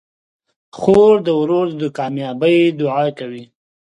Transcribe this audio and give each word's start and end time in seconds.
خور 0.77 1.13
د 1.25 1.27
ورور 1.39 1.67
د 1.81 1.83
کامیابۍ 1.97 2.57
دعا 2.79 3.05
کوي. 3.19 3.43